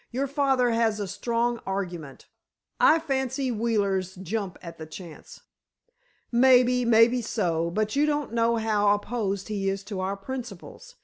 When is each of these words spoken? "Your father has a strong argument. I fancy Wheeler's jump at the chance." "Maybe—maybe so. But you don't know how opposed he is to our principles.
"Your 0.09 0.25
father 0.25 0.71
has 0.71 0.99
a 0.99 1.07
strong 1.07 1.59
argument. 1.63 2.25
I 2.79 2.97
fancy 2.97 3.51
Wheeler's 3.51 4.15
jump 4.15 4.57
at 4.59 4.79
the 4.79 4.87
chance." 4.87 5.41
"Maybe—maybe 6.31 7.21
so. 7.21 7.69
But 7.69 7.95
you 7.95 8.07
don't 8.07 8.33
know 8.33 8.55
how 8.55 8.95
opposed 8.95 9.47
he 9.49 9.69
is 9.69 9.83
to 9.83 9.99
our 9.99 10.17
principles. 10.17 10.95